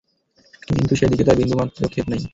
[0.67, 2.21] কিন্তু সে দিকে তার বিন্দুমাত্র ক্ষেপ নেই।